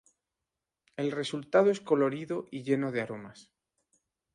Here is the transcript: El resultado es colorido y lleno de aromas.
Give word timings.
El 0.97 1.11
resultado 1.11 1.69
es 1.69 1.79
colorido 1.79 2.47
y 2.49 2.63
lleno 2.63 2.91
de 2.91 3.01
aromas. 3.01 3.51